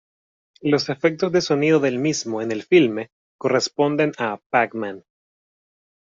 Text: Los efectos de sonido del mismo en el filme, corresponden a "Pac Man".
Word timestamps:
Los 0.63 0.89
efectos 0.89 1.31
de 1.31 1.41
sonido 1.41 1.79
del 1.79 1.99
mismo 1.99 2.41
en 2.41 2.51
el 2.51 2.63
filme, 2.63 3.11
corresponden 3.37 4.13
a 4.17 4.39
"Pac 4.49 4.73
Man". 4.73 5.03